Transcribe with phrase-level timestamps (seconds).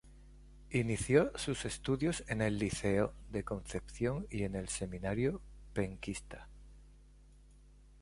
[0.71, 5.41] Inició sus estudios en el Liceo de Concepción y en el Seminario
[5.73, 6.47] penquista.